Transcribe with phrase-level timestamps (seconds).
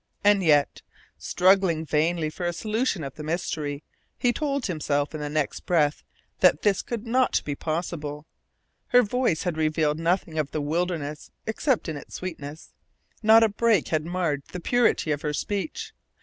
[0.23, 0.81] And yet,
[1.19, 3.83] struggling vainly for a solution of the mystery,
[4.17, 6.01] he told himself in the next breath
[6.39, 8.25] that this could not be possible.
[8.87, 12.73] Her voice had revealed nothing of the wilderness except in its sweetness.
[13.21, 15.93] Not a break had marred the purity of her speech.